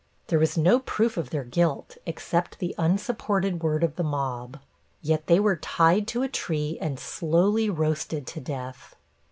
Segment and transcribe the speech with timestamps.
[0.29, 4.59] There was no proof of their guilt except the unsupported word of the mob.
[5.03, 8.95] Yet they were tied to a tree and slowly roasted to death.